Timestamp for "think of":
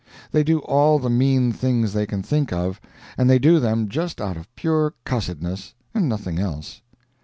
2.23-2.81